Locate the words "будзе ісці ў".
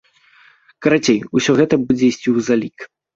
1.85-2.47